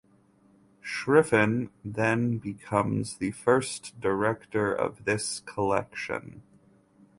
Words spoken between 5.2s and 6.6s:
collection.